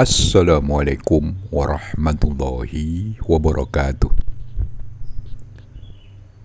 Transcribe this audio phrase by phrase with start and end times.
[0.00, 4.08] Assalamualaikum warahmatullahi wabarakatuh.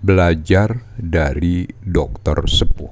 [0.00, 2.88] Belajar dari dokter sepuh.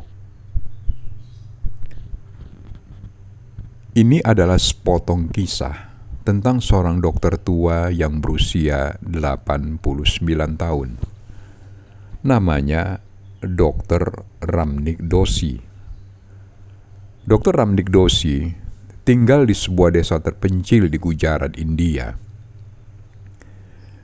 [3.96, 5.96] Ini adalah sepotong kisah
[6.28, 9.80] tentang seorang dokter tua yang berusia 89
[10.60, 11.00] tahun.
[12.20, 13.00] Namanya
[13.40, 14.28] Dr.
[14.44, 15.56] Ramnik Dosi.
[17.24, 17.56] Dr.
[17.56, 18.68] Ramnik Dosi
[19.04, 22.14] tinggal di sebuah desa terpencil di Gujarat, India.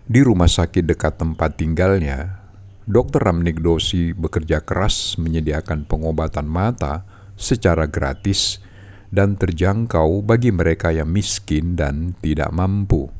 [0.07, 2.47] Di rumah sakit dekat tempat tinggalnya,
[2.87, 3.19] Dr.
[3.19, 7.03] Ramnik Dosi bekerja keras menyediakan pengobatan mata
[7.35, 8.63] secara gratis
[9.11, 13.11] dan terjangkau bagi mereka yang miskin dan tidak mampu.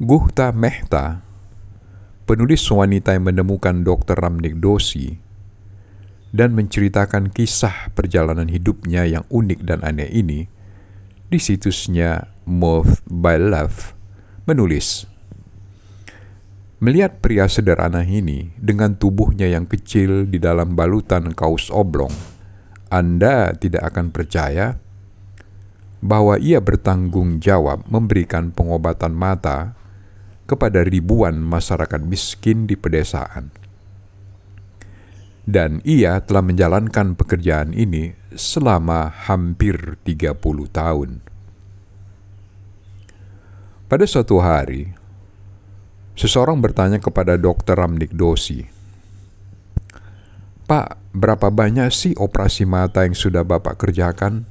[0.00, 1.24] Guhta Mehta,
[2.24, 4.16] penulis wanita yang menemukan Dr.
[4.16, 5.25] Ramnik Dosi,
[6.34, 10.50] dan menceritakan kisah perjalanan hidupnya yang unik dan aneh ini,
[11.26, 13.94] di situsnya Move by Love
[14.46, 15.10] menulis,
[16.76, 22.12] Melihat pria sederhana ini dengan tubuhnya yang kecil di dalam balutan kaus oblong,
[22.92, 24.76] Anda tidak akan percaya
[26.04, 29.72] bahwa ia bertanggung jawab memberikan pengobatan mata
[30.44, 33.65] kepada ribuan masyarakat miskin di pedesaan
[35.46, 40.34] dan ia telah menjalankan pekerjaan ini selama hampir 30
[40.74, 41.22] tahun.
[43.86, 44.90] Pada suatu hari,
[46.18, 47.78] seseorang bertanya kepada Dr.
[47.78, 48.66] Ramnik Dosi,
[50.66, 54.50] Pak, berapa banyak sih operasi mata yang sudah Bapak kerjakan?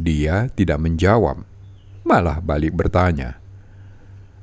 [0.00, 1.44] Dia tidak menjawab,
[2.08, 3.36] malah balik bertanya,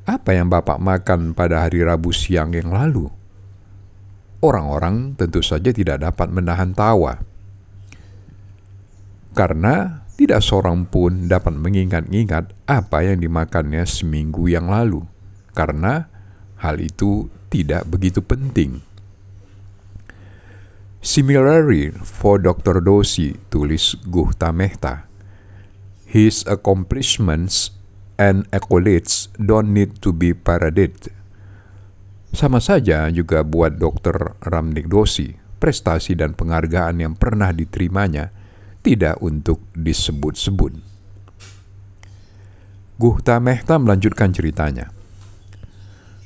[0.05, 3.20] apa yang Bapak makan pada hari Rabu siang yang lalu?
[4.41, 7.21] Orang-orang tentu saja tidak dapat menahan tawa.
[9.31, 15.07] Karena tidak seorang pun dapat mengingat-ingat apa yang dimakannya seminggu yang lalu,
[15.55, 16.11] karena
[16.59, 18.83] hal itu tidak begitu penting.
[21.01, 22.77] Similarly, for Dr.
[22.77, 25.09] Dosi, tulis Guhta Mehta,
[26.05, 27.73] his accomplishments
[28.21, 31.09] and accolades don't need to be paraded
[32.31, 34.39] sama saja juga buat Dr.
[34.39, 38.31] Ramnik Dosi, prestasi dan penghargaan yang pernah diterimanya
[38.81, 40.73] tidak untuk disebut-sebut.
[43.01, 44.93] Guhta Mehta melanjutkan ceritanya.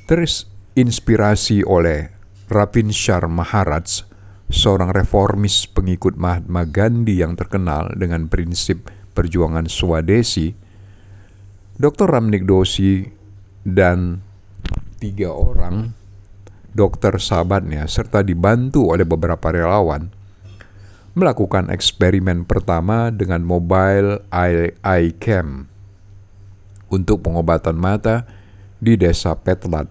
[0.06, 2.12] Terinspirasi oleh
[2.52, 4.06] Rapin Shar Maharaj,
[4.52, 10.54] seorang reformis pengikut Mahatma Gandhi yang terkenal dengan prinsip perjuangan Swadesi,
[11.80, 12.08] Dr.
[12.12, 13.08] Ramnik Dosi
[13.66, 14.25] dan
[15.06, 15.94] tiga orang
[16.74, 20.10] dokter sahabatnya serta dibantu oleh beberapa relawan
[21.14, 25.70] melakukan eksperimen pertama dengan mobile eye, cam
[26.90, 28.28] untuk pengobatan mata
[28.82, 29.88] di desa Petlat.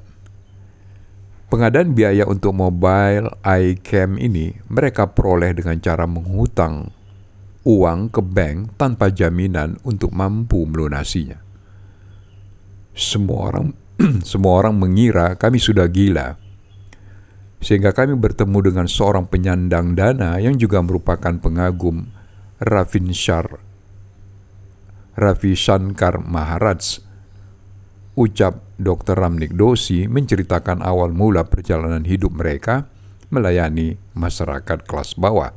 [1.49, 6.91] Pengadaan biaya untuk mobile eye cam ini mereka peroleh dengan cara menghutang
[7.65, 11.41] uang ke bank tanpa jaminan untuk mampu melunasinya.
[12.93, 13.84] Semua orang
[14.31, 16.38] semua orang mengira kami sudah gila.
[17.65, 22.12] Sehingga kami bertemu dengan seorang penyandang dana yang juga merupakan pengagum
[22.60, 23.60] Ravin Shar,
[25.16, 27.00] Ravi Shankar Maharaj.
[28.15, 29.19] Ucap Dr.
[29.19, 32.87] Ramnik Dosi menceritakan awal mula perjalanan hidup mereka
[33.34, 35.50] melayani masyarakat kelas bawah.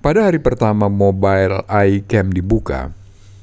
[0.00, 2.92] Pada hari pertama mobile iCam dibuka,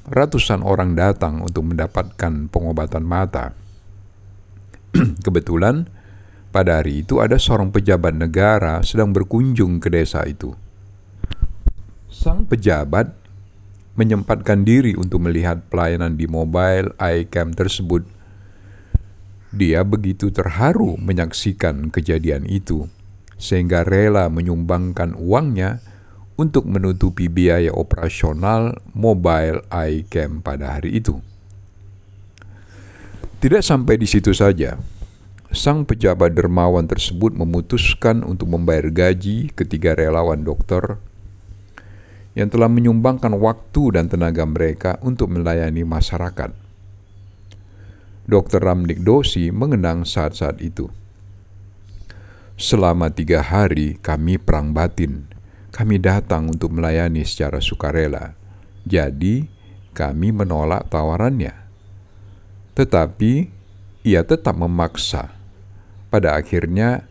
[0.09, 3.53] ratusan orang datang untuk mendapatkan pengobatan mata.
[5.25, 5.85] Kebetulan,
[6.51, 10.51] pada hari itu ada seorang pejabat negara sedang berkunjung ke desa itu.
[12.11, 13.21] Sang pejabat
[13.95, 18.03] menyempatkan diri untuk melihat pelayanan di mobile iCam tersebut.
[19.51, 22.87] Dia begitu terharu menyaksikan kejadian itu,
[23.35, 25.83] sehingga rela menyumbangkan uangnya
[26.39, 31.19] untuk menutupi biaya operasional mobile iCam pada hari itu.
[33.41, 34.77] Tidak sampai di situ saja,
[35.49, 41.01] sang pejabat dermawan tersebut memutuskan untuk membayar gaji ketiga relawan dokter
[42.37, 46.53] yang telah menyumbangkan waktu dan tenaga mereka untuk melayani masyarakat.
[48.29, 48.61] Dr.
[48.61, 50.87] Ramnik Dosi mengenang saat-saat itu.
[52.55, 55.30] Selama tiga hari kami perang batin
[55.71, 58.35] kami datang untuk melayani secara sukarela.
[58.83, 59.47] Jadi,
[59.95, 61.55] kami menolak tawarannya.
[62.75, 63.33] Tetapi,
[64.03, 65.31] ia tetap memaksa.
[66.11, 67.07] Pada akhirnya,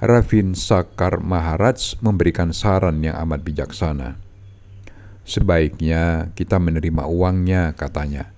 [0.00, 4.16] Ravin Sakar Maharaj memberikan saran yang amat bijaksana.
[5.28, 8.32] Sebaiknya kita menerima uangnya, katanya,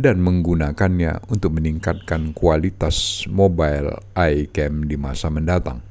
[0.00, 5.89] dan menggunakannya untuk meningkatkan kualitas mobile iCam di masa mendatang.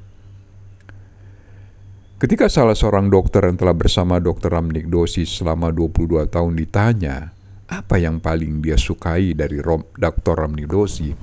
[2.20, 4.52] Ketika salah seorang dokter yang telah bersama Dr.
[4.52, 7.32] Ramnik Dosis selama 22 tahun ditanya
[7.64, 9.56] apa yang paling dia sukai dari
[9.96, 10.36] Dr.
[10.36, 11.16] Ramnik Dosis,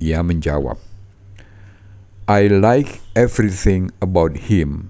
[0.00, 0.80] ia menjawab,
[2.24, 4.88] I like everything about him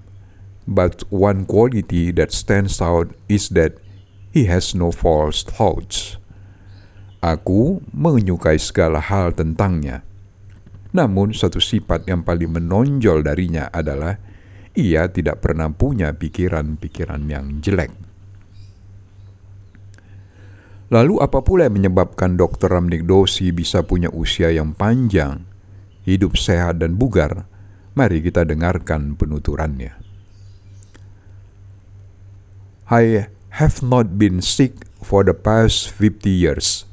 [0.63, 3.75] but one quality that stands out is that
[4.31, 6.15] he has no false thoughts.
[7.19, 10.07] Aku menyukai segala hal tentangnya.
[10.95, 14.31] Namun satu sifat yang paling menonjol darinya adalah
[14.73, 17.93] ia tidak pernah punya pikiran-pikiran yang jelek.
[20.93, 22.69] Lalu apa pula yang menyebabkan Dr.
[22.69, 25.41] Ramnik Dosi bisa punya usia yang panjang,
[26.05, 27.49] hidup sehat dan bugar?
[27.97, 29.93] Mari kita dengarkan penuturannya.
[32.89, 33.25] I
[33.57, 36.85] have not been sick for the past 50 years.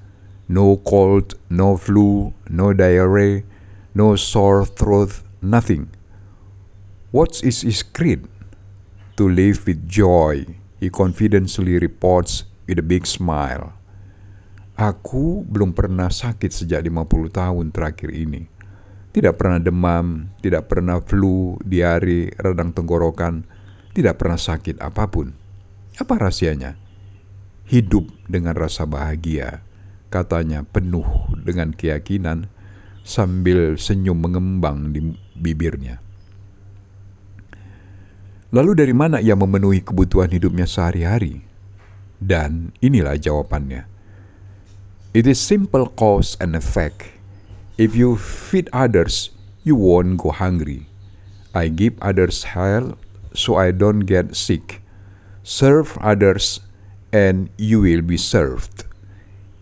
[0.49, 3.45] No cold, no flu, no diarrhea,
[3.93, 5.93] no sore throat, nothing.
[7.11, 8.31] What is his creed?
[9.19, 10.47] To live with joy,
[10.79, 13.75] he confidently reports with a big smile.
[14.79, 18.47] Aku belum pernah sakit sejak 50 tahun terakhir ini.
[19.11, 23.43] Tidak pernah demam, tidak pernah flu, diare, radang tenggorokan,
[23.91, 25.35] tidak pernah sakit apa pun.
[25.99, 26.79] Apa rahasianya?
[27.67, 29.67] Hidup dengan rasa bahagia,
[30.15, 32.47] katanya penuh dengan keyakinan
[33.03, 36.10] sambil senyum mengembang di bibirnya.
[38.51, 41.47] Lalu dari mana ia memenuhi kebutuhan hidupnya sehari-hari?
[42.19, 43.87] Dan inilah jawabannya.
[45.15, 47.15] It is simple cause and effect.
[47.79, 49.31] If you feed others,
[49.63, 50.91] you won't go hungry.
[51.55, 52.99] I give others health
[53.35, 54.83] so I don't get sick.
[55.47, 56.63] Serve others
[57.15, 58.87] and you will be served.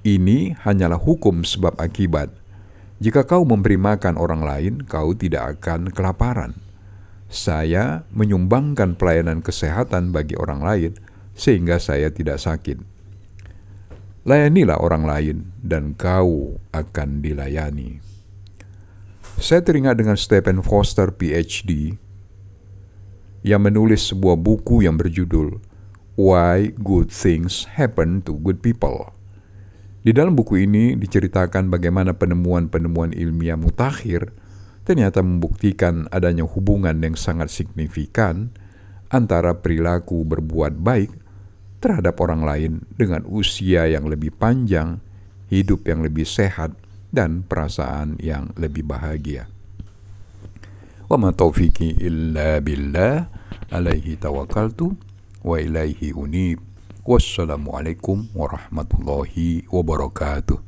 [0.01, 2.33] Ini hanyalah hukum sebab akibat.
[3.05, 6.68] Jika kau memberi makan orang lain, kau tidak akan kelaparan.
[7.29, 10.93] Saya menyumbangkan pelayanan kesehatan bagi orang lain
[11.37, 12.81] sehingga saya tidak sakit.
[14.25, 18.01] Layanilah orang lain dan kau akan dilayani.
[19.39, 21.95] Saya teringat dengan Stephen Foster PhD
[23.47, 25.63] yang menulis sebuah buku yang berjudul
[26.19, 29.15] Why Good Things Happen to Good People.
[30.03, 34.35] Di dalam buku ini diceritakan bagaimana penemuan-penemuan ilmiah mutakhir
[34.89, 38.49] ternyata membuktikan adanya hubungan yang sangat signifikan
[39.13, 41.13] antara perilaku berbuat baik
[41.85, 45.05] terhadap orang lain dengan usia yang lebih panjang,
[45.53, 46.73] hidup yang lebih sehat,
[47.13, 49.53] dan perasaan yang lebih bahagia.
[51.05, 53.29] Wa ma taufiqi illa billah
[53.69, 54.97] alaihi tawakkaltu
[55.45, 56.65] wa ilaihi unib.
[57.05, 60.68] Wassalamualaikum warahmatullahi wabarakatuh.